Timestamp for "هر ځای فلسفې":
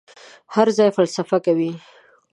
0.53-1.37